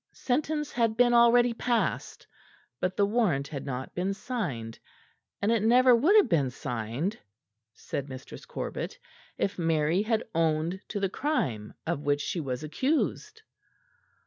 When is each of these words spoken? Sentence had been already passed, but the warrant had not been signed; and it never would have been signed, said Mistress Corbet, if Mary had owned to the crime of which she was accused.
Sentence 0.13 0.71
had 0.71 0.97
been 0.97 1.13
already 1.13 1.53
passed, 1.53 2.25
but 2.79 2.97
the 2.97 3.05
warrant 3.05 3.47
had 3.47 3.67
not 3.67 3.93
been 3.93 4.15
signed; 4.15 4.79
and 5.43 5.51
it 5.51 5.61
never 5.61 5.95
would 5.95 6.15
have 6.15 6.27
been 6.27 6.49
signed, 6.49 7.19
said 7.75 8.09
Mistress 8.09 8.47
Corbet, 8.47 8.97
if 9.37 9.59
Mary 9.59 10.01
had 10.01 10.23
owned 10.33 10.81
to 10.87 10.99
the 10.99 11.07
crime 11.07 11.75
of 11.85 11.99
which 12.01 12.21
she 12.21 12.39
was 12.39 12.63
accused. 12.63 13.43